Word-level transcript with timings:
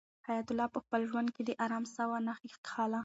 حیات 0.27 0.47
الله 0.51 0.67
په 0.75 0.79
خپل 0.83 1.01
ژوند 1.09 1.29
کې 1.35 1.41
د 1.45 1.51
آرام 1.65 1.85
ساه 1.93 2.07
ونه 2.09 2.33
کښله. 2.65 2.99